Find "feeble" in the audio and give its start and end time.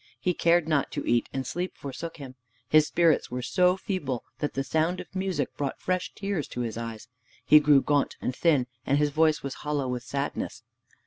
3.77-4.23